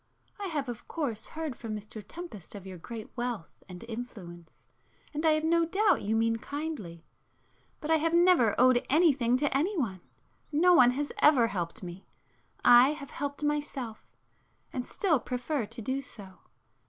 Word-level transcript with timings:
I 0.39 0.47
have 0.47 0.67
of 0.67 0.87
course 0.87 1.27
heard 1.27 1.55
from 1.55 1.75
Mr 1.75 2.03
Tempest 2.03 2.55
of 2.55 2.65
your 2.65 2.79
great 2.79 3.15
wealth 3.15 3.63
and 3.69 3.83
influence, 3.83 4.65
and 5.13 5.23
I 5.23 5.33
have 5.33 5.43
no 5.43 5.63
doubt 5.63 6.01
you 6.01 6.15
mean 6.15 6.37
kindly. 6.37 7.05
But 7.79 7.91
I 7.91 7.97
have 7.97 8.11
never 8.11 8.55
owed 8.57 8.83
anything 8.89 9.37
to 9.37 9.55
any 9.55 9.77
one,—no 9.77 10.73
one 10.73 10.89
has 10.89 11.13
ever 11.19 11.45
helped 11.49 11.83
me,—I 11.83 12.93
have 12.93 13.11
helped 13.11 13.43
myself, 13.43 14.07
and 14.73 14.83
still 14.83 15.19
prefer 15.19 15.67
to 15.67 15.81
do 15.83 16.01
so. 16.01 16.39